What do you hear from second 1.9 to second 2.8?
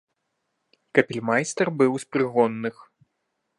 з прыгонных.